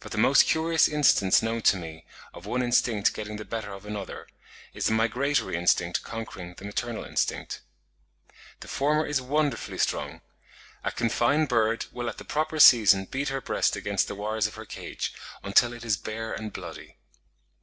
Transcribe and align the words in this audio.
But 0.00 0.12
the 0.12 0.18
most 0.18 0.42
curious 0.44 0.86
instance 0.86 1.40
known 1.40 1.62
to 1.62 1.78
me 1.78 2.04
of 2.34 2.44
one 2.44 2.62
instinct 2.62 3.14
getting 3.14 3.36
the 3.36 3.44
better 3.46 3.72
of 3.72 3.86
another, 3.86 4.26
is 4.74 4.84
the 4.84 4.92
migratory 4.92 5.56
instinct 5.56 6.02
conquering 6.02 6.52
the 6.52 6.66
maternal 6.66 7.04
instinct. 7.06 7.62
The 8.60 8.68
former 8.68 9.06
is 9.06 9.22
wonderfully 9.22 9.78
strong; 9.78 10.20
a 10.84 10.92
confined 10.92 11.48
bird 11.48 11.86
will 11.90 12.10
at 12.10 12.18
the 12.18 12.22
proper 12.26 12.60
season 12.60 13.06
beat 13.06 13.30
her 13.30 13.40
breast 13.40 13.76
against 13.76 14.08
the 14.08 14.14
wires 14.14 14.46
of 14.46 14.56
her 14.56 14.66
cage, 14.66 15.14
until 15.42 15.72
it 15.72 15.86
is 15.86 15.96
bare 15.96 16.34
and 16.34 16.52
bloody. 16.52 16.98